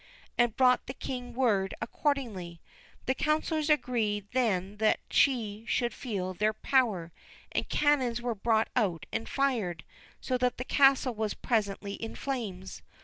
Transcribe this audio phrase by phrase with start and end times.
[0.35, 2.59] and brought the king word accordingly.
[3.05, 7.11] The councilors agreed then that she should feel their power,
[7.51, 9.83] and cannons were brought out and fired,
[10.19, 12.81] so that the castle was presently in flames.